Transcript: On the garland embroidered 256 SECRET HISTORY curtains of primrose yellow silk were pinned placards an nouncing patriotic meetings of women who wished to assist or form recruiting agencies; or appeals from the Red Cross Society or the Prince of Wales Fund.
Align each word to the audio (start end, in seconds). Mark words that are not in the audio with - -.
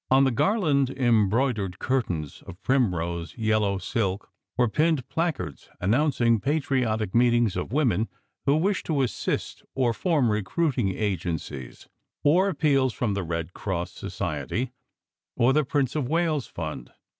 On 0.09 0.23
the 0.23 0.31
garland 0.31 0.89
embroidered 0.89 1.77
256 1.79 2.39
SECRET 2.39 2.41
HISTORY 2.41 2.49
curtains 2.49 2.49
of 2.57 2.63
primrose 2.63 3.37
yellow 3.37 3.77
silk 3.77 4.31
were 4.57 4.67
pinned 4.67 5.07
placards 5.09 5.69
an 5.79 5.91
nouncing 5.91 6.39
patriotic 6.39 7.13
meetings 7.13 7.55
of 7.55 7.71
women 7.71 8.09
who 8.47 8.55
wished 8.55 8.87
to 8.87 9.03
assist 9.03 9.61
or 9.75 9.93
form 9.93 10.31
recruiting 10.31 10.89
agencies; 10.89 11.87
or 12.23 12.49
appeals 12.49 12.93
from 12.95 13.13
the 13.13 13.21
Red 13.23 13.53
Cross 13.53 13.91
Society 13.91 14.71
or 15.37 15.53
the 15.53 15.63
Prince 15.63 15.95
of 15.95 16.09
Wales 16.09 16.47
Fund. 16.47 16.91